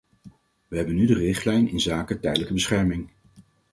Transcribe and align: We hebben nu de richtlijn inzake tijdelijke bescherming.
We 0.67 0.77
hebben 0.77 0.95
nu 0.95 1.05
de 1.05 1.13
richtlijn 1.13 1.67
inzake 1.69 2.19
tijdelijke 2.19 2.53
bescherming. 2.53 3.09